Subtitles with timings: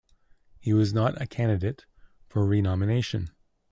[0.59, 1.85] He was not a candidate
[2.25, 3.29] for renomination.